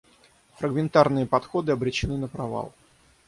[0.57, 2.73] Фрагментарные подходы обречены на провал.